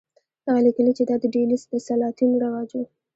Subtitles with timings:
[0.45, 2.81] هغه لیکي چې دا د ډیلي د سلاطینو رواج و.